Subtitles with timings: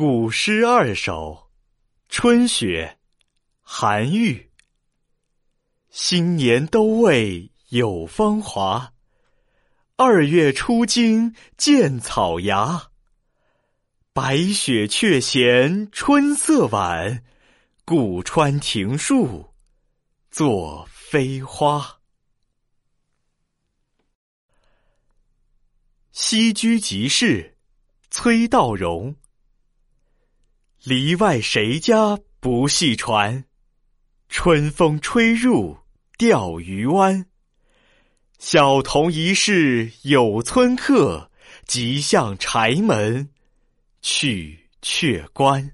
[0.00, 1.50] 古诗二首，
[2.08, 2.96] 《春雪》
[3.60, 4.50] 韩愈。
[5.90, 8.94] 新年都未有芳华，
[9.96, 12.92] 二月初惊见草芽。
[14.14, 17.22] 白雪却嫌春色晚，
[17.84, 19.52] 故穿庭树
[20.30, 22.00] 作飞花。
[26.10, 27.58] 西居集市，
[28.10, 29.14] 崔道融。
[30.82, 33.44] 篱外谁家不系船？
[34.30, 35.76] 春风吹入
[36.16, 37.26] 钓鱼湾。
[38.38, 41.30] 小童一世有村客，
[41.66, 43.28] 即向柴门
[44.00, 45.70] 去却关。